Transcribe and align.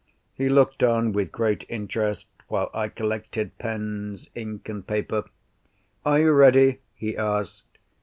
He 0.33 0.49
looked 0.49 0.81
on 0.83 1.11
with 1.13 1.31
great 1.31 1.63
interest 1.69 2.27
while 2.47 2.71
I 2.73 2.89
collected 2.89 3.55
pens, 3.59 4.31
ink, 4.33 4.67
and 4.67 4.87
paper. 4.87 5.25
"Are 6.03 6.17
you 6.19 6.31
ready?" 6.31 6.79
he 6.95 7.15
asked. 7.15 7.77